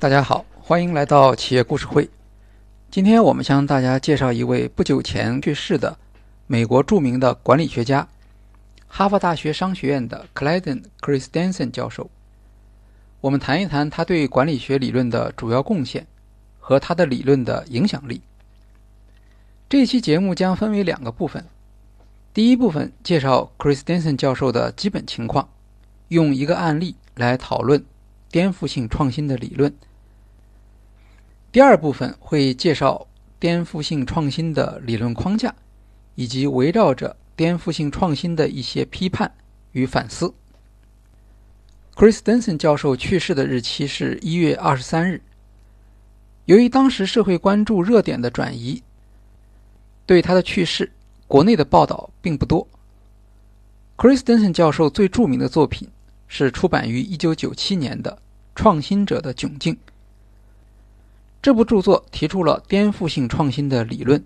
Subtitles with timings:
[0.00, 2.08] 大家好，欢迎来到企业故事会。
[2.88, 5.98] 今天我们向大家介绍一位不久前去世的
[6.46, 8.06] 美国著名的管理学家——
[8.86, 12.08] 哈佛大学商学院的 Clayton Christensen 教授。
[13.20, 16.06] 我们谈一谈他对管理学理论的主要贡献
[16.60, 18.22] 和他的理论的影响力。
[19.68, 21.44] 这期节目将分为两个部分。
[22.32, 25.48] 第一部分介绍 Christensen 教授的基本情况，
[26.06, 27.84] 用一个案例来讨论
[28.30, 29.74] 颠覆性创新的理论。
[31.50, 33.06] 第二部分会介绍
[33.38, 35.54] 颠覆性创新的理论框架，
[36.14, 39.32] 以及围绕着颠覆性创新的一些批判
[39.72, 40.34] 与反思。
[41.94, 45.22] Christensen 教授去世的日期是一月二十三日。
[46.44, 48.82] 由于当时社会关注热点的转移，
[50.04, 50.92] 对他的去世，
[51.26, 52.68] 国内的报道并不多。
[53.96, 55.88] Christensen 教授最著名的作品
[56.26, 58.12] 是出版于一九九七年的
[58.54, 59.74] 《创新者的窘境》。
[61.40, 64.24] 这部著作提出了颠覆性创新的理论。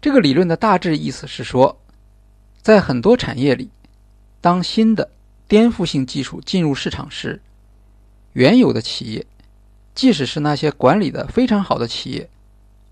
[0.00, 1.80] 这个理论的大致意思是说，
[2.62, 3.70] 在很多产业里，
[4.40, 5.10] 当新的
[5.48, 7.40] 颠覆性技术进入市场时，
[8.34, 9.26] 原有的企业，
[9.94, 12.28] 即使是那些管理的非常好的企业，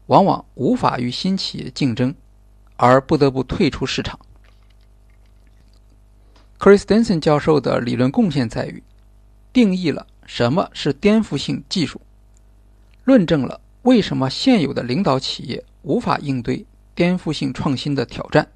[0.07, 2.15] 往往无法与新企业竞争，
[2.77, 4.19] 而不得不退出市场。
[6.59, 8.83] Christensen 教授的理论贡献在于，
[9.53, 12.01] 定义了什么是颠覆性技术。
[13.05, 16.65] 论证了为什么现有的领导企业无法应对
[16.95, 18.49] 颠覆性创新的挑战。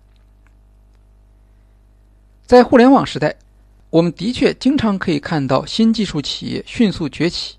[2.47, 3.35] 在互联网时代，
[3.91, 7.57] 我们的确经常可以看到新技术企业迅速崛起，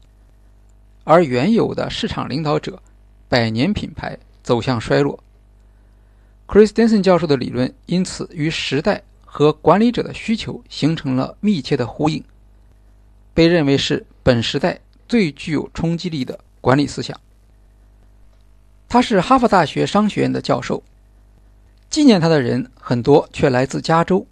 [1.04, 2.82] 而原有的市场领导者、
[3.28, 5.22] 百年品牌走向衰落。
[6.48, 12.24] Christensen 教授的理论因此与时代和管理者的需求形成了密切的呼应，
[13.34, 16.40] 被认为是本时代最具有冲击力的。
[16.68, 17.18] 管理思想。
[18.90, 20.84] 他是哈佛大学商学院的教授，
[21.90, 24.28] 纪念他的人很多，却来自加州。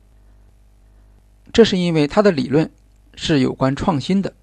[1.53, 2.69] 这是因为他的理论
[3.13, 4.33] 是有关创新的，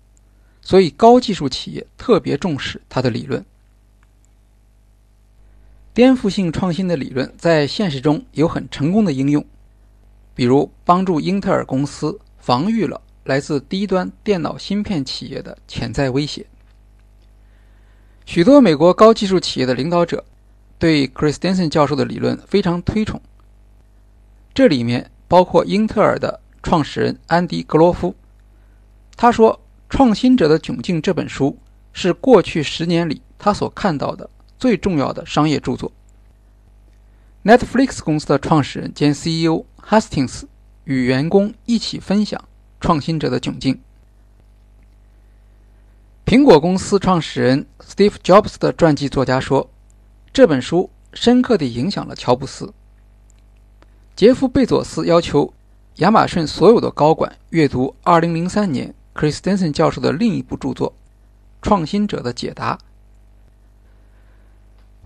[0.63, 3.45] 所以高技术企业特别重视他的理论。
[5.93, 9.45] 颠覆性创新的理论在现实中有很成功的应用，
[10.35, 16.47] 比如帮助英特尔公司防御了来自低端电脑芯片企业的潜在威胁。
[18.25, 20.25] 许多美国高技术企业的领导者
[20.79, 23.21] 对 Christensen 教授的理论非常推崇。
[24.55, 28.15] 这里面包括英特尔的创始人安迪·格罗夫。
[29.17, 29.55] 他说，
[29.89, 31.57] 《创新者的窘境》这本书
[31.93, 34.29] 是过去十年里他所看到的
[34.59, 35.91] 最重要的商业著作。
[37.45, 40.45] Netflix 公司的创始人兼 CEO Hastings
[40.85, 42.41] 与员工一起分享
[42.81, 43.75] 《创新者的窘境》。
[46.33, 49.69] 苹果公司创始人 Steve Jobs 的传记作家说
[50.33, 52.73] ：“这本书深刻地影响了乔布斯。”
[54.17, 55.53] 杰夫·贝佐斯要求
[55.97, 60.89] 亚马逊所有的高管阅读2003年 Christensen 教授的另一部著作
[61.61, 62.77] 《创新者的解答》。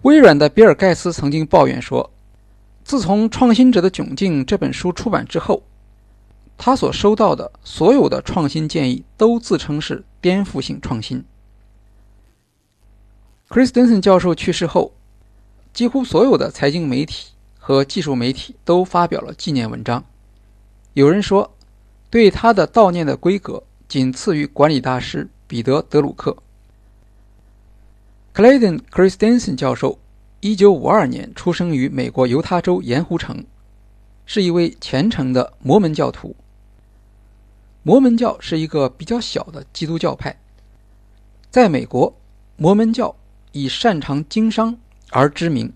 [0.03, 2.09] 微软的比尔·盖茨曾经抱怨说
[2.87, 5.65] ：“自从《创新者的窘境》这本书出版之后，
[6.57, 11.25] 他所收到的所有的创新建议都自称是。”颠覆性创新。
[13.49, 14.93] Christensen 教授去世后，
[15.73, 17.29] 几乎所有的财经媒体
[17.61, 20.05] 和技术媒体都发表了纪念文章。
[20.95, 21.55] 有人说，
[22.11, 26.37] 对他的悼念的规格仅次于管理大师彼得·德鲁克。
[28.35, 29.97] Clayton Christensen 教授，
[30.41, 33.45] 一九五二年出生于美国犹他州盐湖城，
[34.25, 36.35] 是一位虔诚的摩门教徒。
[37.87, 40.37] 摩门教是一个比较小的基督教派，
[41.53, 42.13] 在美国，
[42.57, 43.15] 摩门教
[43.53, 44.77] 以擅长经商
[45.11, 45.73] 而知名。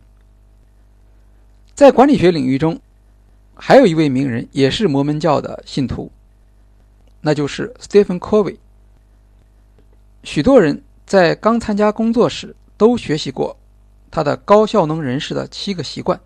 [1.72, 2.81] 在管理学领域中，
[3.54, 6.10] 还有一位名人也是摩门教的信徒，
[7.21, 8.56] 那就是 Stephen Covey。
[10.24, 13.56] 许多人在刚参加工作时都学习过
[14.10, 16.21] 他的高效能人士的七个习惯。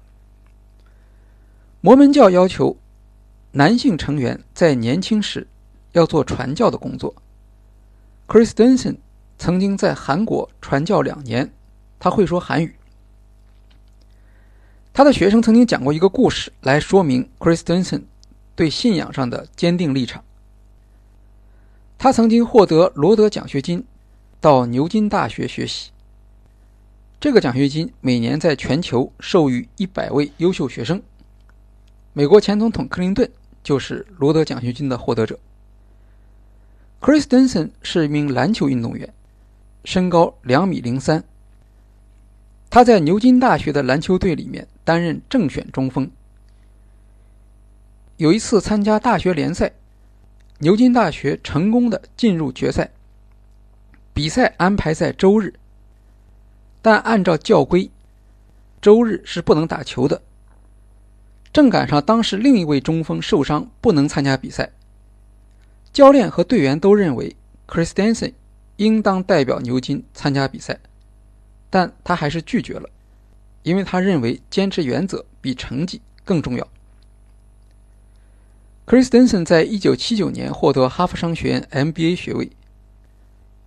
[1.82, 2.74] 摩门教要求
[3.52, 5.46] 男性成员在年轻时。
[5.94, 7.12] 要做传教的工作。
[8.28, 8.98] Christensen
[9.38, 11.52] 曾经在韩国传教两年，
[11.98, 12.76] 他会说韩语。
[14.92, 18.02] 他的学生曾经讲过一个故事来说明 Christensen
[18.54, 20.22] 对信仰上的坚定立场。
[21.98, 23.84] 他曾经获得罗德奖学金，
[24.40, 25.90] 到牛津大学学习。
[27.18, 31.02] 这个奖学金每年在全球授予一百位优秀学生。
[32.12, 33.30] 美国前总统克林顿
[33.62, 35.38] 就是罗德奖学金的获得者。
[37.04, 39.12] Christensen 是一名篮球运动员，
[39.84, 41.22] 身高两米零三。
[42.70, 46.10] 他在牛津大学的篮球队里面担任正选中锋。
[48.16, 49.70] 有一次参加大学联赛，
[50.60, 52.90] 牛津大学成功的进入决赛。
[54.14, 55.52] 比赛安排在周日，
[56.80, 57.90] 但按照教规，
[58.80, 60.22] 周日是不能打球的。
[61.52, 64.72] 正赶上当时另一位中锋受伤，不能参加比赛。
[65.94, 67.36] 教练和队员都认为
[67.68, 68.32] Christensen
[68.78, 70.80] 应当代表牛津参加比赛，
[71.70, 72.90] 但他还是拒绝了，
[73.62, 76.66] 因为他认为坚持原则比成绩更重要。
[78.84, 82.50] Christensen 在一九七九年获得哈佛商学院 MBA 学位，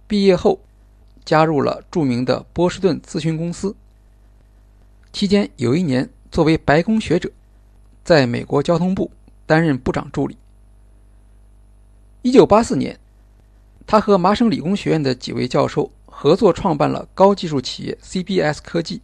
[0.05, 0.59] 毕业后
[1.23, 3.73] 加入了著名的波士顿咨询公司。
[5.13, 7.31] 期间有一年，作为白宫学者。
[8.03, 9.11] 在美国交通部
[9.45, 10.37] 担任部长助理。
[12.27, 12.99] 一九八四年，
[13.85, 19.01] 他和麻省理工学院的几位教授合作创办了高技术企业 CBS 科技，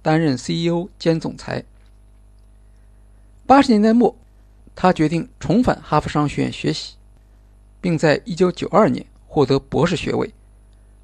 [0.00, 1.64] 担任 CEO 兼总裁。
[3.46, 4.16] 八十年代末，
[4.74, 6.94] 他决定重返哈佛商学院学习，
[7.78, 10.32] 并在一九九二年获得博士学位，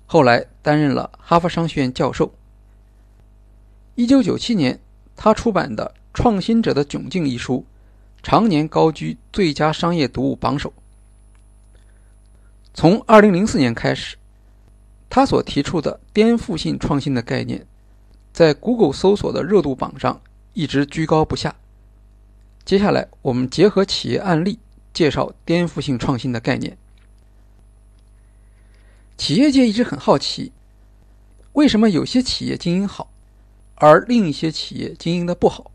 [0.06, 2.32] 后来担任了哈佛商学院教授。
[3.94, 4.80] 一九九七年，
[5.14, 5.94] 他出版的。
[6.20, 7.66] 《创新者的窘境》一书，
[8.22, 10.72] 常年高居最佳商业读物榜首。
[12.78, 14.16] 从2004年开始，
[15.10, 17.66] 他所提出的颠覆性创新的概念，
[18.32, 20.22] 在 Google 搜索的热度榜上
[20.54, 21.56] 一直居高不下。
[22.64, 24.60] 接下来，我们结合企业案例
[24.92, 26.78] 介绍颠覆性创新的概念。
[29.16, 30.52] 企业界一直很好奇，
[31.54, 33.10] 为什么有些企业经营好，
[33.74, 35.72] 而另一些企业经营的不好？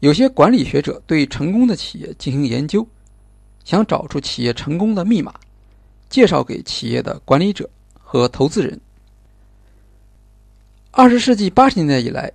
[0.00, 2.88] 有些管理学者对成功的企业进行研究，
[3.66, 5.34] 想找出企业成功的密码，
[6.08, 7.68] 介绍给企业的管理者
[7.98, 8.80] 和投资人。
[10.92, 12.32] 二十世纪八十年代以来，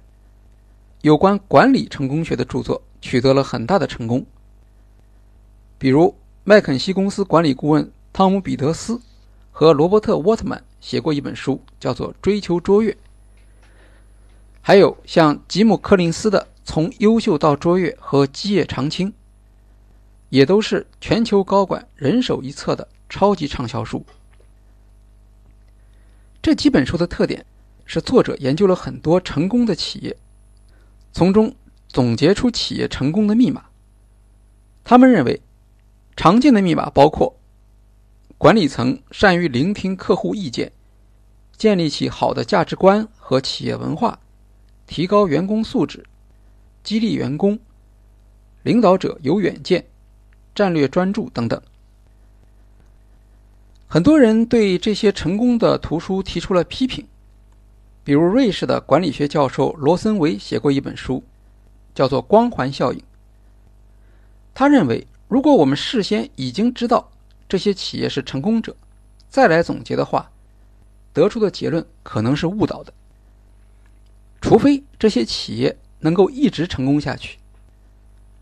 [1.03, 4.25] 有关管理成功学的著作取得了很大的成功。
[5.77, 6.13] 比如，
[6.43, 8.99] 麦肯锡公司管理顾问汤姆·彼得斯
[9.53, 12.91] 和罗伯特·沃特曼写过一本书，叫做《追求卓越》。
[14.59, 16.45] 还有像吉姆·柯林斯的。
[16.63, 19.11] 从优秀到卓越和基业长青，
[20.31, 24.03] 也都是全球高管人手一册的超级畅销书。
[26.41, 27.45] 这几本书的特点
[27.85, 30.15] 是，作者研究了很多成功的企业，
[31.11, 31.53] 从中
[31.89, 33.65] 总结出企业成功的密码。
[34.85, 35.39] 他们认为，
[36.15, 37.37] 常见的密码包括：
[38.37, 40.71] 管理层善于聆听客户意见，
[41.57, 44.17] 建立起好的价值观和企业文化，
[44.87, 46.05] 提高员工素质。
[46.83, 47.59] 激励员工，
[48.63, 49.85] 领导者有远见，
[50.53, 51.61] 战略专注等等。
[53.87, 57.07] 很多人对这些成功的图书提出了批评，
[58.03, 61.23] 比如瑞士的管理学教授罗森维写过一本书，
[61.93, 62.99] 叫做《光环效应》。
[64.53, 67.11] 他认为，如果我们事先已经知道
[67.47, 68.75] 这些企业是成功者，
[69.29, 70.31] 再来总结的话，
[71.13, 72.93] 得出的结论可能是误导的，
[74.41, 75.77] 除非这些企业。
[76.03, 77.37] 能够一直成功下去，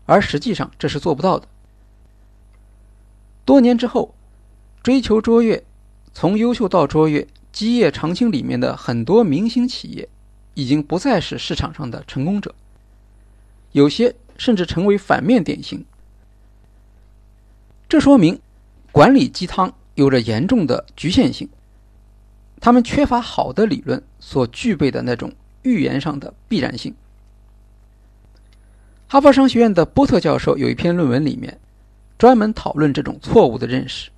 [0.06, 1.46] 而实际上这是做不到的。
[3.50, 4.14] 多年之后，
[4.80, 5.60] 追求卓越、
[6.12, 10.08] 从优秀到卓越、基业长青里面的很多明星企业，
[10.54, 12.54] 已经不再是市场上的成功者，
[13.72, 15.84] 有些甚至成为反面典型。
[17.88, 18.38] 这说明，
[18.92, 21.48] 管理鸡汤有着严重的局限性，
[22.60, 26.94] 他们缺乏好的理论所具备的那种预言上的必然性。
[29.08, 31.58] 哈佛商学院的波特教授有一篇论文，里面
[32.20, 34.10] 专门讨论这种错误的认识。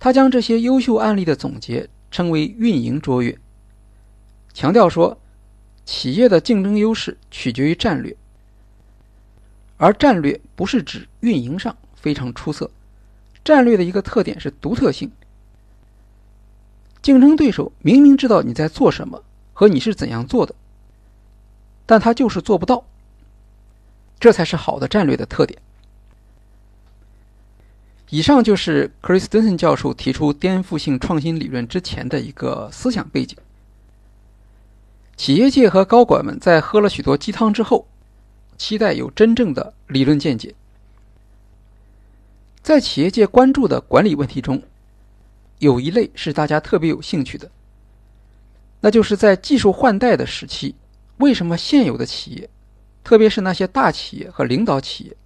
[0.00, 3.38] 他将这些优秀案例的总结称为“运营卓越”，
[4.52, 5.16] 强调说，
[5.84, 8.16] 企业的竞争优势取决于战略，
[9.76, 12.68] 而战略不是指运营上非常出色。
[13.44, 15.08] 战略的一个特点是独特性。
[17.00, 19.22] 竞争对手明明知道你在做什么
[19.52, 20.52] 和你是怎样做的，
[21.86, 22.84] 但他就是做不到。
[24.18, 25.62] 这才是好的战略的特点。
[28.12, 33.34] 以上就是克里斯滕森教授提出颠覆性创新理论之前的一个思想背景。
[35.16, 37.86] 企业界和高管们在喝了许多鸡汤之后，
[38.58, 40.54] 期待有真正的理论见解。
[42.60, 44.62] 在企业界关注的管理问题中，
[45.58, 47.50] 有一类是大家特别有兴趣的，
[48.82, 50.74] 那就是在技术换代的时期，
[51.16, 52.50] 为什么现有的企业？
[53.02, 55.16] 特别是那些大企业和领导企业，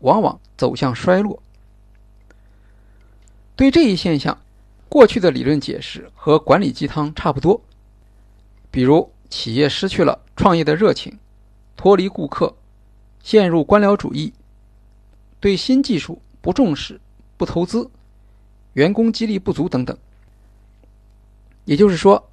[0.00, 1.40] 往往走向衰落。
[3.56, 4.36] 对这一现象，
[4.88, 7.60] 过去的理论解释和管理鸡汤差不多，
[8.70, 11.16] 比如企业失去了创业的热情，
[11.76, 12.56] 脱离顾客，
[13.22, 14.32] 陷入官僚主义，
[15.38, 17.00] 对新技术不重视、
[17.36, 17.88] 不投资，
[18.72, 19.96] 员工激励不足等等。
[21.64, 22.28] 也就是说，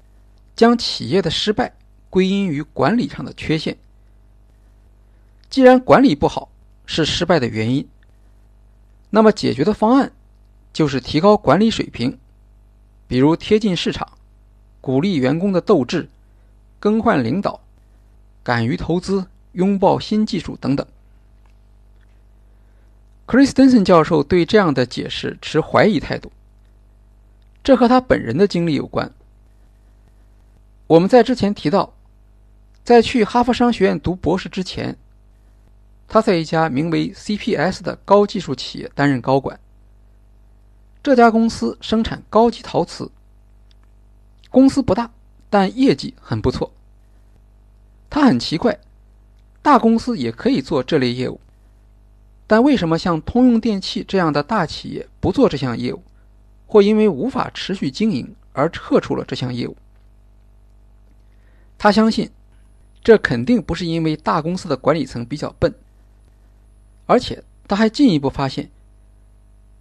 [0.56, 1.72] 将企业的失败
[2.10, 3.76] 归因于管理上的缺陷。
[5.48, 6.50] 既然管理不好
[6.84, 7.88] 是失败的原因，
[9.08, 10.12] 那么解决的方案
[10.72, 12.18] 就是提高管理水平。
[13.06, 14.08] 比如贴近市场，
[14.80, 16.08] 鼓励员工的斗志，
[16.80, 17.60] 更换领导，
[18.42, 20.86] 敢于投资，拥抱新技术等等。
[23.26, 26.32] Chris d e n s o n 教授对这样的解释持怀疑态度，
[27.62, 29.12] 这和他本人的经历有关。
[30.86, 31.94] 我们在之前提到，
[32.82, 34.96] 在去哈佛商学院读博士之前，
[36.08, 39.58] 他在一家名为 CPS 的高技术企业担任高管。
[41.02, 43.10] 这家公司生产高级陶瓷。
[44.50, 45.10] 公司不大，
[45.50, 46.72] 但业绩很不错。
[48.08, 48.78] 他很奇怪，
[49.62, 51.40] 大公司也可以做这类业务，
[52.46, 56.04] 但为什么像通用电气这样的大企业不做这项业务，
[56.66, 59.76] 或因为无法持续经营而撤出了这项业务？
[61.78, 62.30] 他相信，
[63.02, 65.74] 这肯定不是因为大公司的管理层比较笨，
[67.06, 68.70] 而且他还进一步发现，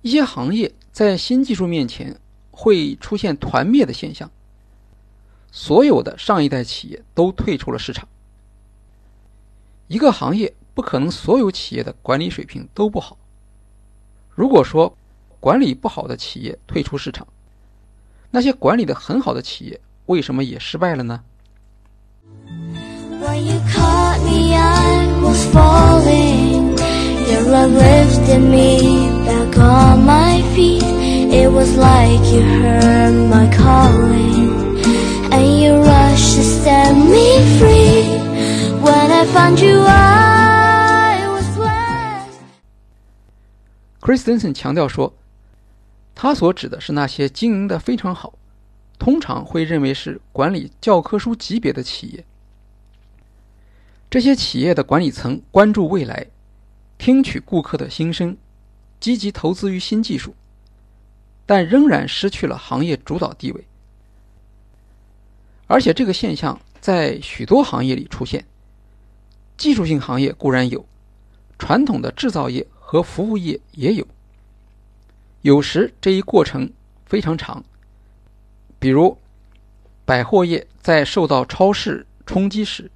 [0.01, 0.73] 一些行业。
[0.91, 2.19] 在新技术面前
[2.51, 4.29] 会出现团灭的现象，
[5.51, 8.07] 所有的上一代企业都退出了市场。
[9.87, 13.17] 一个行业不可能所有企业的管理水平都不好。
[14.33, 14.95] 如果说
[15.39, 17.27] 管理不好的企业退出市场，
[18.29, 21.21] 那些管理的很好的企业为什么也失败了呢
[31.33, 34.77] ？It was like you heard my calling
[35.31, 38.19] And you rushed to set me free
[38.81, 42.27] When I found you I was wet
[44.01, 45.13] Chris Denson 强调说，
[46.13, 48.33] 他所指的是那些经营的非常好，
[48.99, 52.25] 通常会认为是管理教科书级别的企业。
[54.09, 56.27] 这些企业的管理层关注未来，
[57.01, 58.37] 听取顾客的心声，
[58.99, 60.35] 积极投资于新技术。
[61.47, 63.65] 但仍然失去了行业主导地位，
[65.65, 68.45] 而且这个现象在许多行业里出现。
[69.57, 70.85] 技术性行业固然有，
[71.57, 74.07] 传统的制造业和服务业也有。
[75.41, 76.71] 有时这一过程
[77.07, 77.63] 非常长，
[78.77, 79.17] 比如
[80.05, 82.91] 百货业在受到超市冲击时，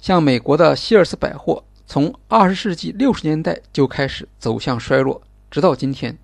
[0.00, 5.20] 像美国的希尔斯百货，从二十世纪六十年代就开始走向衰落，
[5.50, 6.16] 直到今天。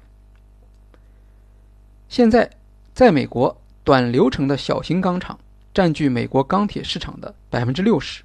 [2.08, 2.50] 现在，
[2.94, 5.38] 在美国，短流程的小型钢厂
[5.74, 8.22] 占据美国钢铁市场的百分之六十。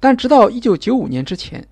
[0.00, 1.68] 但直到一九九五年之前，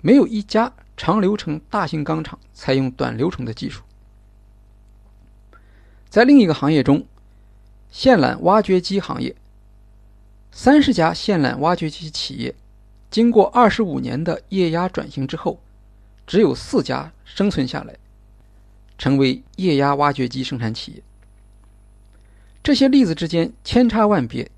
[0.00, 3.82] 没有一家长流程大型钢厂采用短流程的技术。
[6.08, 7.04] 在另一个行业中，
[7.90, 9.34] 线缆挖掘机行业，
[10.52, 12.54] 三十家线缆挖掘机企业，
[13.12, 15.60] 经过二十五年的液压转型之后，
[16.26, 17.96] 只有四家生存下来。
[18.98, 21.02] 成为液压挖掘机生产企业。
[22.62, 24.48] 这些例子之间千差万别，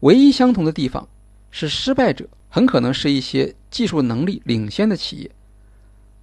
[0.00, 1.08] 唯一相同的地方
[1.50, 5.30] 是，失败者很可能是一些技术能力领先的企业，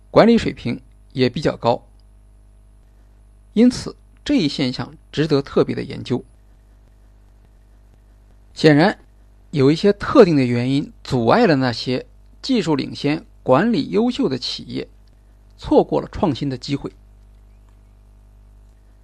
[0.10, 0.79] 管理水平
[1.12, 1.86] 也比较高。
[3.51, 3.93] 因此，
[4.24, 6.24] 这一现象值得特别的研究。
[8.53, 8.98] 显然，
[9.53, 12.07] 有一些特定的原因阻碍了那些
[12.41, 14.88] 技术领先、管理优秀的企业，
[15.57, 16.91] 错过了创新的机会。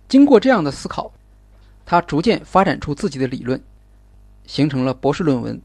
[0.07, 1.13] 经过这样的思考，
[1.85, 3.61] 他逐渐发展出自己的理论，
[4.47, 5.61] 形成了博士论文，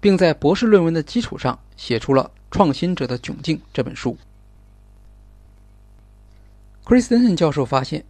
[0.00, 4.16] 并在博士论文的基础上写出了《创新者的窘境》这本书。
[6.82, 8.06] Chris Denson 教授发现，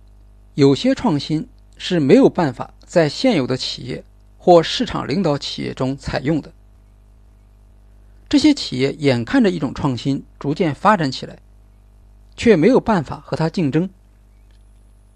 [0.54, 4.04] 有些创新是没有办法在现有的企业
[4.44, 6.52] 或市场领导企业中采用的。
[8.28, 11.38] 这些企业眼看着一种创新逐渐发展起来，
[12.36, 13.88] 却没有办法和它竞争。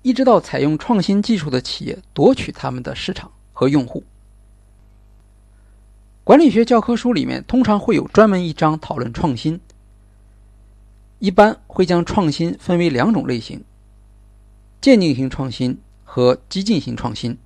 [0.02, 4.04] 一直到采用创新技术的企业夺取他们的市场和用户。
[6.22, 9.58] 管理学教科书里面通常会有专门一章讨论创新，
[11.18, 13.64] 一般会将创新分为两种类型：
[14.80, 17.36] 渐进型创新和激进型创新。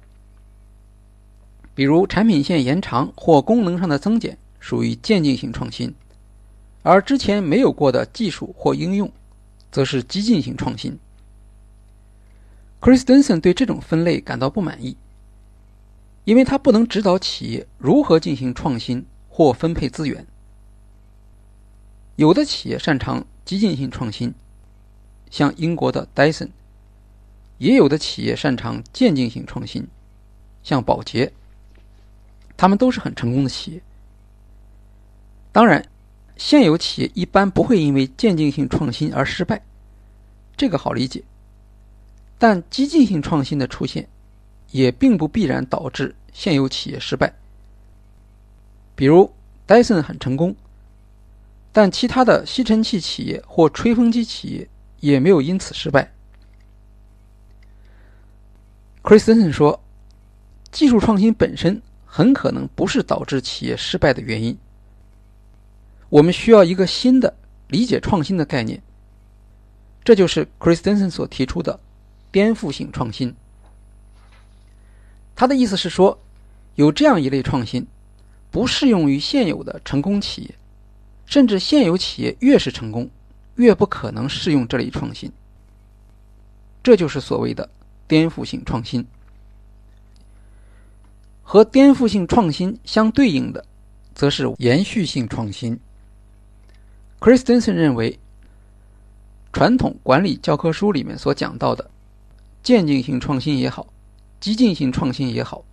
[1.80, 5.94] 比如产品线延长或功能上的增减属于渐进型创新，
[6.82, 9.10] 而之前没有过的技术或应用，
[9.72, 10.98] 则是激进型创新。
[12.82, 14.94] Chris Denson 对这种分类感到不满意，
[16.24, 20.26] 因为他不能指导企业如何进行创新或分配资源。
[22.16, 24.34] 有的企业擅长激进性创新，
[25.30, 26.48] 像英国的 Dyson；
[27.56, 29.88] 也有的企业擅长渐进性创新，
[30.62, 31.32] 像宝洁。
[32.60, 33.80] 他们都是很成功的企业。
[35.50, 35.82] 当然，
[36.36, 39.62] 现有企业一般不会因为渐进性创新而失败，
[40.58, 41.24] 这个好理解。
[42.38, 44.06] 但激进性创新的出现，
[44.72, 47.32] 也并不必然导致现有企业失败。
[48.94, 49.32] 比如
[49.66, 50.54] ，Dyson 很成功，
[51.72, 54.68] 但其他的吸尘器企业或吹风机企业
[55.00, 56.12] 也没有因此失败。
[59.02, 59.82] Christensen 说
[60.70, 61.80] ：“技术创新本身。”
[62.12, 64.58] 很可能不是导致企业失败的原因。
[66.08, 67.32] 我们需要一个新的
[67.68, 68.82] 理解创新的概念，
[70.02, 71.78] 这就是 Christensen 所提出的
[72.32, 73.32] 颠覆性创新。
[75.36, 76.20] 他的意思是说，
[76.74, 77.86] 有这样一类创新，
[78.50, 80.54] 不适用于现有的成功企业，
[81.26, 83.08] 甚至现有企业越是成功，
[83.54, 85.30] 越不可能适用这类创新。
[86.82, 87.70] 这就是所谓的
[88.08, 89.06] 颠覆性创新。
[91.52, 93.66] 和颠覆性创新相对应的，
[94.14, 95.80] 则是延续性创新。
[97.18, 98.20] Christensen 认为，
[99.52, 101.90] 传统管理教科书里面所讲到的
[102.62, 103.88] 渐进性创新也好，
[104.38, 105.64] 激进性创新也好，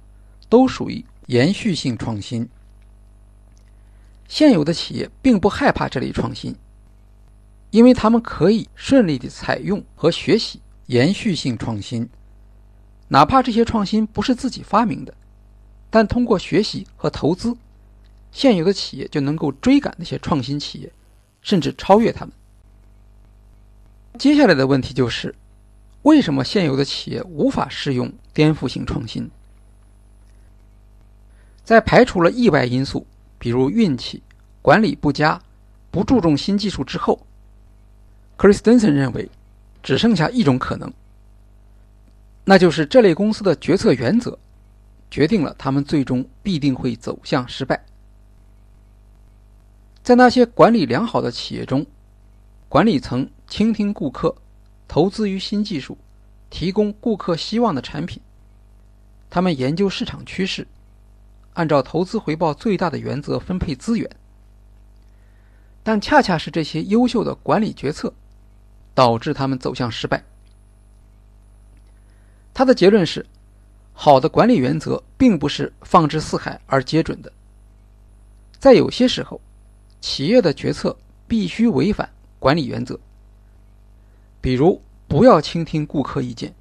[0.49, 2.49] 都属于延续性创新。
[4.27, 6.55] 现有的企业并不害怕这类创新，
[7.69, 12.09] 因为他们可以顺利的采用和学习延续性创新，
[13.09, 15.13] 哪怕这些创新不是自己发明的。
[15.89, 17.55] 但通过学习和投资，
[18.31, 20.91] 现有的企业就能够追赶那些创新企业，
[21.41, 22.33] 甚至超越他们。
[24.19, 25.33] 接下来的问题就是，
[26.01, 29.29] 为什么现有的企业无法适用颠覆性创新？
[31.63, 33.05] 在排除了意外因素，
[33.37, 34.23] 比如运气、
[34.61, 35.41] 管理不佳、
[35.91, 37.25] 不注重新技术之后
[38.37, 39.29] ，Christensen 认为，
[39.83, 40.91] 只剩下一种可能，
[42.43, 44.37] 那就是这类公司的决策原则。
[45.09, 47.83] 决定了他们最终必定会走向失败。
[50.03, 51.85] 在那些管理良好的企业中，
[52.69, 54.35] 管理层倾听顾客，
[54.87, 55.97] 投资于新技术，
[56.49, 58.21] 提供顾客希望的产品。
[59.29, 60.67] 他们研究市场趋势，
[61.53, 64.09] 按照投资回报最大的原则分配资源。
[65.83, 68.13] 但恰恰是这些优秀的管理决策，
[68.93, 70.23] 导致他们走向失败。
[72.53, 73.25] 他的结论是。
[73.99, 77.33] 好的管理原则并不是放之四海而皆准的，
[78.59, 79.41] 在有些时候，
[79.99, 80.95] 企业的决策
[81.27, 82.07] 必须违反
[82.37, 82.97] 管理原则。
[84.39, 86.53] 比如，不要倾听顾客意见。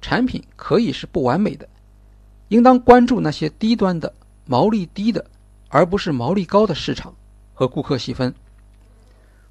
[0.00, 1.68] 产品可以是不完美的，
[2.48, 4.10] 应当关注那些低端的、
[4.46, 5.22] 毛利低的，
[5.68, 7.14] 而不是毛利高的市场
[7.52, 8.34] 和顾客细分，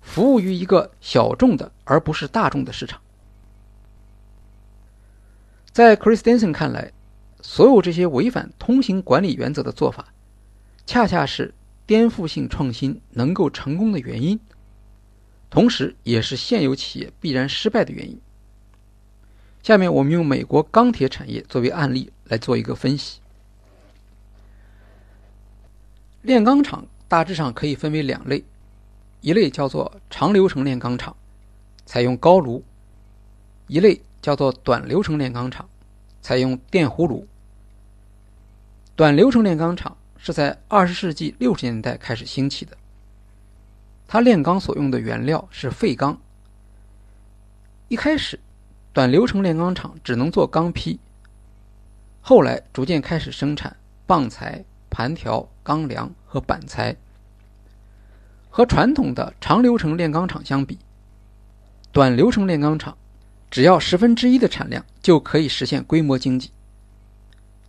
[0.01, 2.99] 服务于一个小众的而不是大众的市场。
[5.73, 6.91] 在 Christensen 看来，
[7.41, 10.13] 所有这些违反通行管理原则的做法，
[10.85, 11.53] 恰恰是
[11.85, 14.37] 颠覆性创新能够成功的原因，
[15.49, 18.19] 同时也是现有企业必然失败的原因。
[19.63, 23.21] 下面我们用美国钢铁产业作为案例来做一个分析。
[26.21, 28.43] 炼钢厂大致上可以分为两类，
[29.21, 31.15] 一类叫做长流程炼钢厂，
[31.85, 32.61] 采用高炉；
[33.67, 34.01] 一类。
[34.21, 35.67] 叫做短流程炼钢厂，
[36.21, 37.27] 采用电弧炉。
[38.95, 42.77] 短流程炼钢厂是在二十世纪六十年代开始兴起的。
[44.07, 46.19] 它炼钢所用的原料是废钢。
[47.87, 48.39] 一开始，
[48.93, 50.99] 短流程炼钢厂只能做钢坯，
[52.21, 56.95] 后来逐渐开始生产棒材、盘条、钢梁和板材。
[58.49, 60.77] 和传统的长流程炼钢厂相比，
[61.91, 62.97] 短流程炼钢厂。
[63.51, 66.49] 只要十分之一的产量就可以实现规模经济。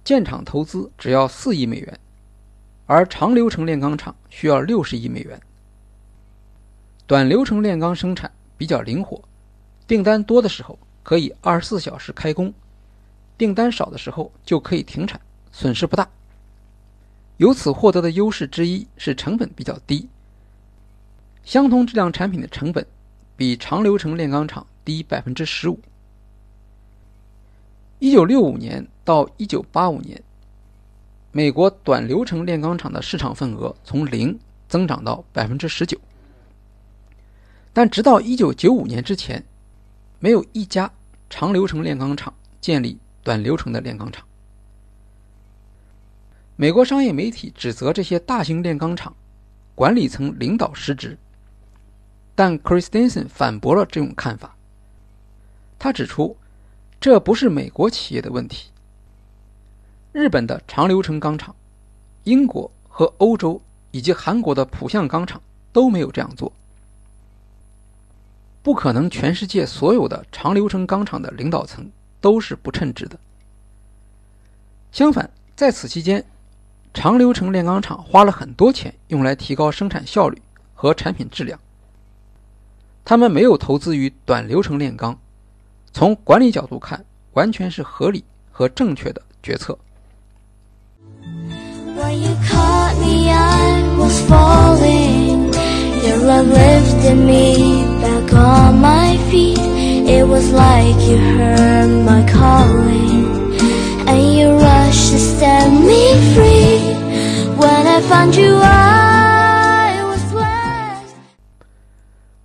[0.04, 2.00] 建厂投资只要四亿美元，
[2.86, 5.40] 而长流程炼钢厂需要六十亿美元。
[7.04, 9.20] 短流程炼钢生产比较灵活，
[9.88, 12.54] 订单多的时候可以二十四小时开工，
[13.36, 16.08] 订单少的时候就可以停产，损失不大。
[17.38, 20.08] 由此获得的优势之一是成本比较低，
[21.42, 22.86] 相同质量产品的成本
[23.36, 24.64] 比长流程炼钢厂。
[24.84, 25.80] 低百分之十五。
[27.98, 30.22] 一九六五年到一九八五年，
[31.30, 35.98] 美国短流程炼钢厂的市场份额从零增长到百分之十九。
[37.72, 39.44] 但直到一九九五年之前，
[40.18, 40.92] 没有一家
[41.30, 44.26] 长流程炼钢厂建立短流程的炼钢厂。
[46.56, 49.16] 美国商业媒体指责这些大型炼钢厂
[49.74, 51.16] 管理层领导失职，
[52.34, 54.54] 但 Christensen 反驳了这种看法。
[55.82, 56.36] 他指出，
[57.00, 58.70] 这不是美国企业的问题。
[60.12, 61.56] 日本的长流程钢厂、
[62.22, 65.42] 英国和欧洲以及韩国的浦项钢厂
[65.72, 66.52] 都没有这样做。
[68.62, 71.90] 不可能，全世界所有的长流程钢厂的领导层
[72.20, 73.18] 都是不称职的。
[74.92, 76.24] 相反，在此期间，
[76.94, 80.40] 长流程炼钢厂花了很多钱用来提高生产效率
[80.74, 81.58] 和产品质量。
[83.04, 85.18] 他们没有投资于短流程炼钢。
[85.92, 89.78] 从管理角度看，完全是合理和正确的决策。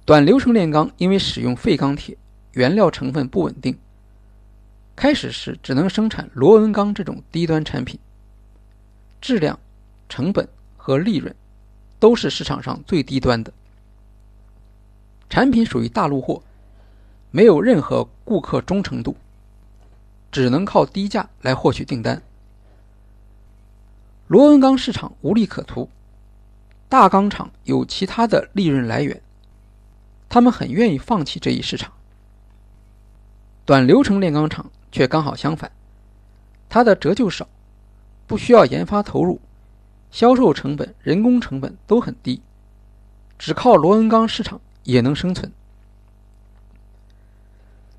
[0.06, 2.16] 短流程炼钢因为使用废钢铁。
[2.58, 3.78] 原料成分不稳定，
[4.96, 8.00] 开始时只能生产螺纹钢这种低端产品，
[9.22, 9.60] 质量、
[10.10, 11.36] 成本和利润
[12.00, 13.54] 都是市场上最低端的。
[15.30, 16.42] 产品属于大陆货，
[17.30, 19.16] 没有任何顾客忠诚度，
[20.32, 22.20] 只能靠低价来获取订单。
[24.26, 25.88] 螺纹钢市场无利可图，
[26.90, 29.22] 大钢厂有其他的利润来源，
[30.28, 31.94] 他们很愿意放弃这一市场。
[33.68, 35.70] 短流程炼钢厂却刚好相反，
[36.70, 37.46] 它的折旧少，
[38.26, 39.42] 不需要研发投入，
[40.10, 42.42] 销售成本、人工成本都很低，
[43.38, 45.52] 只靠螺纹钢市场也能生存。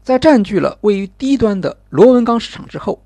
[0.03, 3.03] 在占据了位于低端的螺纹钢市场之后，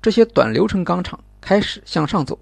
[0.00, 2.38] 这些短流程钢厂开始向上走。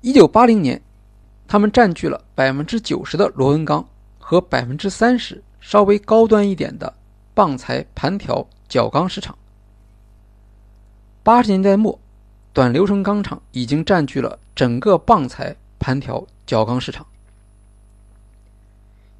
[0.00, 0.82] 一九八零年，
[1.46, 5.40] 他们占据了百分之九十的螺纹钢和百分之三十。
[5.60, 6.94] 稍微高端一点的
[7.34, 9.36] 棒材盘条角钢市场。
[11.22, 11.98] 八十年代末，
[12.52, 17.06] 短流程钢厂已经占据了整个棒材盘条角钢市场。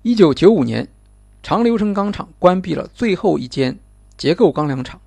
[0.02, 0.88] 一九九五年，
[1.42, 3.78] 长流程钢厂关闭了最后一间
[4.16, 5.00] 结构钢梁厂，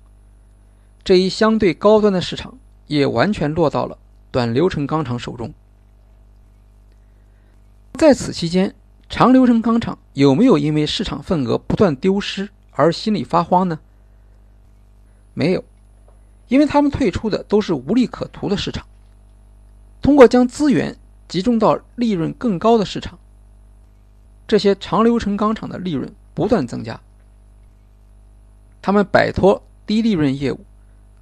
[1.02, 3.98] 这一相对高端的市场也完全落到了
[4.30, 5.52] 短流程钢厂手中。
[7.94, 8.74] 在此期间。
[9.16, 13.78] 长流程钢厂有没有因为市场份额不断丢失而心里发慌呢？
[15.34, 15.62] 没有，
[16.48, 18.84] 因为他们退出的都是无利可图的市场。
[20.02, 20.96] 通过将资源
[21.28, 23.16] 集中到利润更高的市场，
[24.48, 27.00] 这些长流程钢厂的利润不断增加。
[28.82, 30.58] 他们摆脱低利润业务，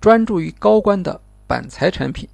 [0.01, 2.27] 专注于高端的板材产品，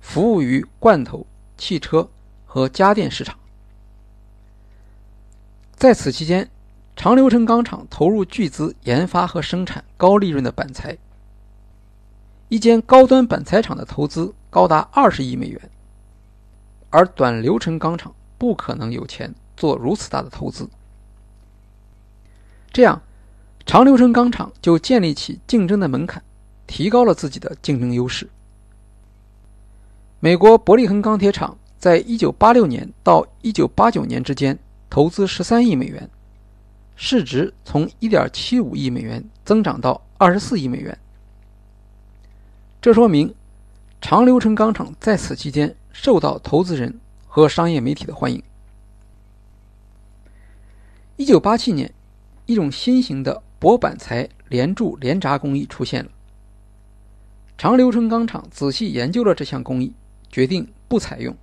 [0.00, 1.24] 服务于罐头、
[1.56, 2.10] 汽车
[2.44, 3.38] 和家电市场。
[5.82, 6.48] 在此期间，
[6.94, 10.96] 长流程钢厂投入巨资研发和生产高利润的板材。
[12.48, 15.60] 一间高端板材厂的投资高达二十亿美元，
[16.90, 20.70] 而短流程钢厂不可能有钱做如此大的投资。
[22.72, 23.02] 这样，
[23.66, 26.22] 长流程钢厂就建立起竞争的门槛，
[26.68, 28.30] 提高了自己的竞争优势。
[30.20, 34.56] 美国伯利恒钢铁厂在一九八六年到一九八九年之间。
[34.92, 36.10] 投资十三亿美元，
[36.96, 40.98] 市值从一点七五亿美元增长到二十四亿美元。
[42.78, 43.34] 这说明
[44.02, 48.42] 长流程钢厂在此期间受到投资人和商业媒体的欢迎。
[51.16, 51.90] 一九八七年，
[52.44, 56.10] 一种新型的薄板材连铸连轧工艺出现了。
[57.56, 59.94] 长流程钢厂仔细研究了这项工艺，
[60.28, 61.34] 决定不采用。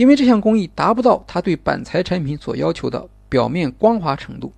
[0.00, 4.50] 因为这项工艺达不到它对板材产品所要求的表面光滑程度，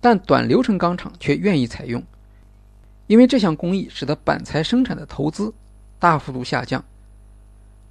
[0.00, 2.02] 但短流程钢厂却愿意采用，
[3.06, 5.54] 因为这项工艺使得板材生产的投资
[6.00, 6.84] 大幅度下降，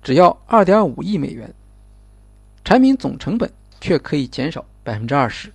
[0.03, 1.53] 只要二点五亿美元，
[2.65, 5.53] 产品总成本却可以减少百分之二十。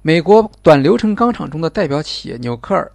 [0.00, 2.90] 美国短流程钢厂中的代表企业纽克尔，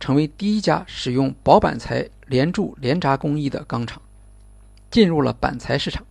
[0.00, 2.10] 成为第一家使用薄板材。
[2.30, 4.00] 连铸连轧工艺的钢厂
[4.88, 6.06] 进入了板材市场，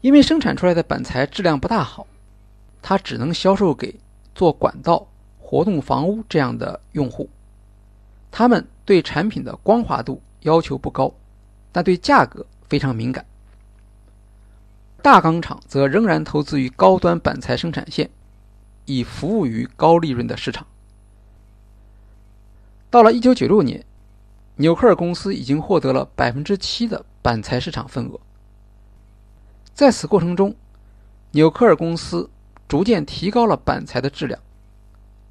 [0.00, 2.04] 因为生产出来的板材质量不大好，
[2.82, 3.94] 它只能销售给
[4.34, 5.06] 做管道、
[5.38, 7.30] 活动房屋这样的用户。
[8.32, 11.14] 他们对产品的光滑度要求不高，
[11.70, 13.24] 但对价格非常敏感。
[15.00, 18.10] 大钢厂则仍然投资于高端板材生产线，
[18.86, 20.66] 以服务于高利润的市场。
[22.90, 23.84] 到了1996年，
[24.60, 28.18] 纽克尔公司已经获得了百分之七的板材市场份额。
[29.72, 30.52] 在此过程中，
[31.30, 32.28] 纽克尔公司
[32.66, 34.38] 逐渐提高了板材的质量，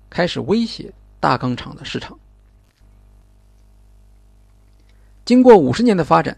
[0.09, 2.17] 开始威胁大钢厂的市场。
[5.25, 6.37] 经过五十年的发展，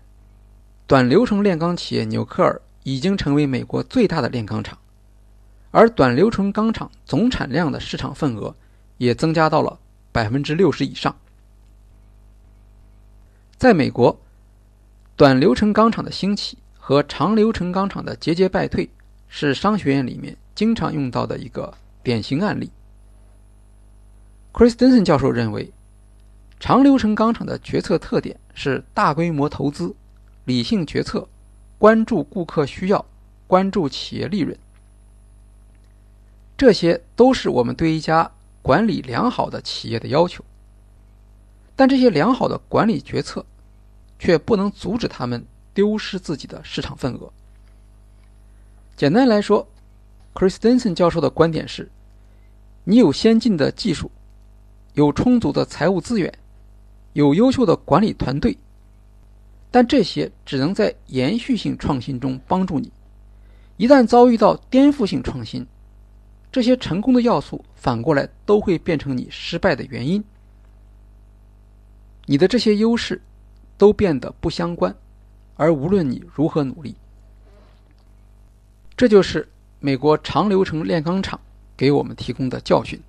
[0.88, 4.76] 短流程炼钢企业纽克尔已经成为美国最大的炼钢厂，
[5.70, 8.56] 而短流程钢厂总产量的市场份额
[8.98, 9.80] 也增加到了
[10.12, 11.16] 百分之六十以上。
[13.60, 14.18] 在美国，
[15.18, 18.90] 短流程钢厂的兴起和长流程钢厂的节节败退，
[19.28, 22.72] 是商学院里面经常用到的一个典型案例。
[24.54, 25.72] Chris Denson 教授认为。
[26.62, 29.96] 长流程钢厂的决策特点是大规模投资、
[30.44, 31.26] 理性决策、
[31.78, 33.06] 关注顾客需要、
[33.48, 34.58] 关注企业利润，
[36.58, 38.30] 这些都是我们对一家
[38.62, 40.44] 管理良好的企业的要求。
[41.80, 43.46] 但这些良好的管理决策，
[44.20, 45.42] 却不能阻止他们
[45.74, 47.32] 丢失自己的市场份额。
[48.98, 49.66] 简单来说
[50.34, 51.90] ，Chris Denson 教授的观点是：
[52.84, 54.12] 你有先进的技术，
[54.96, 56.30] 有充足的财务资源。
[57.14, 58.58] 有优秀的管理团队，
[59.72, 62.92] 但这些只能在延续性创新中帮助你。
[63.78, 65.66] 一旦遭遇到颠覆性创新，
[66.52, 70.22] 这些成功的要素反过来都会变成你失败的原因。
[72.30, 73.20] 你的这些优势
[73.76, 74.96] 都变得不相关，
[75.56, 76.96] 而无论你如何努力，
[78.96, 81.40] 这就是美国长流程炼钢厂
[81.76, 83.02] 给我们提供的教训。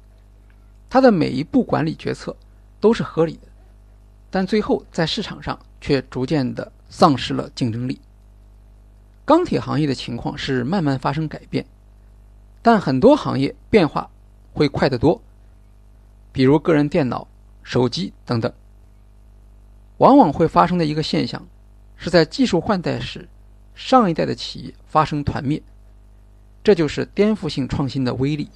[0.88, 2.34] 它的每一步管理决策
[2.80, 3.40] 都是合理的。
[4.30, 8.00] 但最后在市场上却逐渐的丧失了竞争力。
[9.26, 11.66] 钢铁行业的情况是慢慢发生改变，
[12.62, 14.08] 但很多行业变化
[14.54, 15.20] 会快得多，
[16.32, 17.28] 比如个人电脑、
[17.62, 18.50] 手机等等。
[20.00, 21.46] 往往会发生的一个现象，
[21.94, 23.28] 是在技术换代时，
[23.74, 25.62] 上一代的企业发生团灭，
[26.64, 28.48] 这就是颠覆性创新的威力。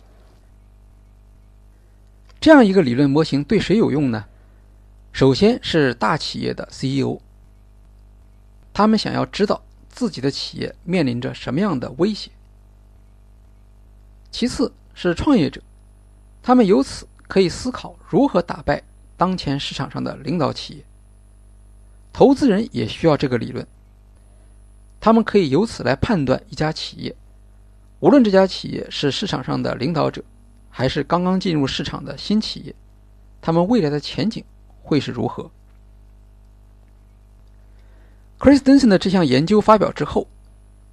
[2.40, 4.24] 这样一个理论模型对谁有用呢？
[5.12, 7.20] 首先是大企业的 CEO，
[8.72, 12.30] 他们想要知道自己的企业面临着什么样的威胁。
[14.30, 15.60] 其次是创业者，
[16.42, 18.82] 他们由此可以思考如何打败
[19.18, 20.84] 当前市场上的领导企业。
[22.14, 23.66] 投资人也需要这个理论，
[24.98, 27.14] 他们可以由此来判断一家企业，
[28.00, 30.24] 无论这家企业是市场上的领导者，
[30.70, 32.74] 还是刚刚进入市场的新企业，
[33.42, 34.42] 他们未来的前景。
[34.86, 35.50] 会是如何
[38.38, 40.28] ？Chris Denson 的这项研究发表之后，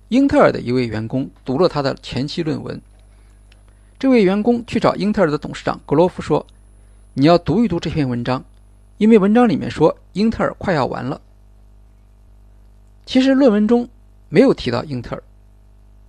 [0.08, 2.82] 英特尔的一位员工读了他的前期论文。
[4.00, 6.48] 这位员工去找英特尔的董事长格罗夫说
[7.16, 8.46] ：“你要读一读这篇文章，
[9.02, 11.20] 因为文章里面说英特尔快要完了。”
[13.04, 13.90] 其实论文中
[14.30, 15.24] 没有提到英特尔，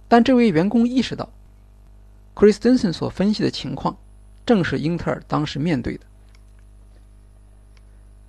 [0.08, 1.26] 但这位员工意识到
[2.34, 3.96] ，Chris Denson 所分析的情况
[4.44, 6.04] 正是英特尔当时面对的。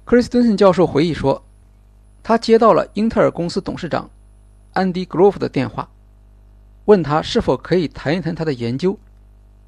[0.06, 1.44] 克里斯顿森教授回忆说，
[2.24, 4.10] 他接到了英特尔公司董事长
[4.72, 5.90] 安迪·格罗夫的电话，
[6.86, 8.98] 问他是否可以谈一谈他的研究，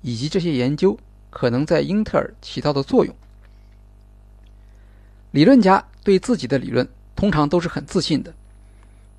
[0.01, 0.97] 以及这些研究
[1.29, 3.13] 可能在英特尔起到的作用。
[5.35, 8.33] 理论家对自己的理论通常都是很自信的，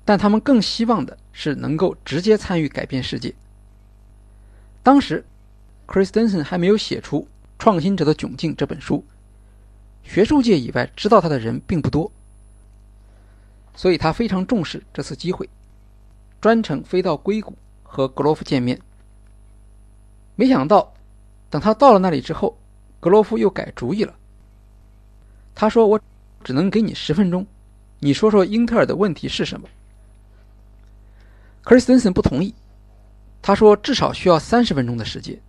[0.03, 3.31] 但他们更希望的是能够直接参与改变世界。
[4.81, 5.23] 当时，
[5.85, 7.19] 克里斯顿森还没有写出
[7.59, 9.05] 《创新者的窘境》这本书。
[10.01, 12.11] 学术界以外知道他的人并不多，
[13.75, 15.47] 所以他非常重视这次机会，
[16.41, 18.81] 专程飞到硅谷和格罗夫见面。
[20.35, 20.95] 没想到，
[21.51, 22.57] 等他到了那里之后，
[22.99, 24.15] 格罗夫又改主意了。
[25.59, 25.99] 他说：“我
[26.43, 27.47] 只能给你十分钟，
[27.97, 29.67] 你说说英特尔的问题是什么。”
[31.65, 32.53] 克里斯滕森不同意，
[33.41, 35.41] 他说：“至少需要三十分钟的时间。”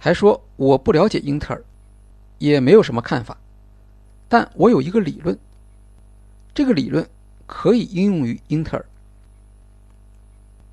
[0.00, 1.62] 还说：“我不了解英特尔。”
[2.40, 3.36] 也没有什么看法，
[4.30, 5.38] 但我有一个理论，
[6.54, 7.06] 这个理论
[7.46, 8.86] 可以应用于英特尔。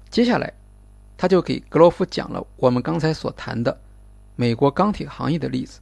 [0.10, 0.54] 接下来，
[1.18, 3.78] 他就给格罗夫讲了我们刚才所谈的
[4.38, 5.82] 美国钢铁行业的例子。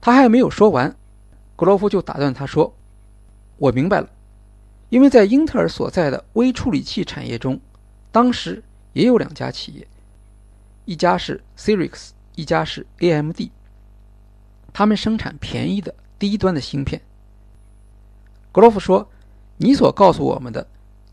[0.00, 0.94] 他还没有说完，
[1.56, 2.74] 格罗夫就打断他说
[3.58, 4.08] ：“我明白了，
[4.88, 7.60] 因为在英特尔所在的微处理器产业中，
[8.12, 9.86] 当时也有两家企业，
[10.84, 13.40] 一家是 Cyrix，一家是 AMD。”
[14.72, 17.00] 他们生产便宜的低端的芯片。
[18.52, 19.08] 格罗夫说
[19.56, 20.66] ：“你所告诉我们的，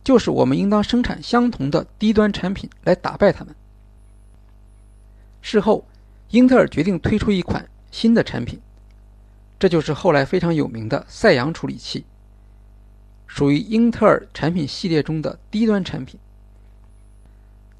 [0.04, 3.56] 就是我们应当生产相同的低端产品来打败他们。
[5.42, 5.86] 事后，
[6.30, 8.60] 英特尔决定推出一款新的产品，
[9.64, 12.04] 这就是后来非常有名的赛扬处理器，
[13.26, 16.20] 属于英特尔产品系列中的低端产品，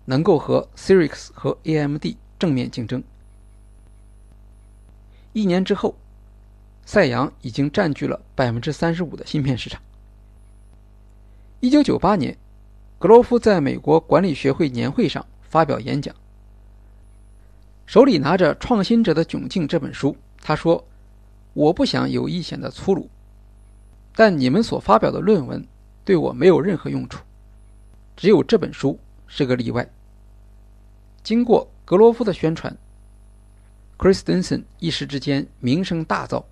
[0.06, 2.06] 能够和 Cyrix 和 AMD
[2.40, 3.04] 正面竞争。
[5.34, 5.98] 一年之后，
[6.86, 9.82] 赛扬已经占据了百分之三十五的芯片市场。
[11.60, 12.38] 一九九八年，
[12.98, 16.16] 格罗夫在美国管理学会年会上发表演讲，
[17.86, 20.16] 手里拿着《创新者的窘境》这本书。
[20.42, 20.86] 他说
[21.54, 23.10] ：“我不想有意显得粗鲁，
[24.16, 25.66] 但你们所发表的论文
[26.04, 27.24] 对我没有任何用处，
[28.16, 29.88] 只有这本书是个例外。”
[31.24, 32.76] 经过格罗夫的宣传
[33.98, 36.40] ，Chris Denson 一时之间名声大噪，《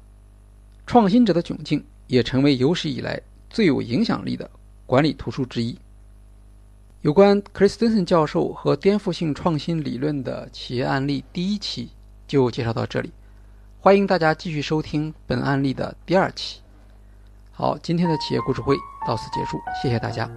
[0.85, 4.49] 创新者的窘境》也成为有史以来最有影响力的。
[4.85, 5.77] 管理图书之一。
[6.99, 11.91] 有关 Chris Denson 教授和颠覆性创新理论的企业案例第一期
[12.27, 13.09] 就介绍到这里，
[13.84, 16.62] 欢迎大家继续收听本案例的第二期。
[17.52, 18.76] 好，今天的企业故事会
[19.08, 20.30] 到此结束，谢谢大家。